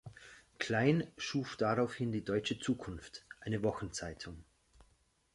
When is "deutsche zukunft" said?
2.25-3.23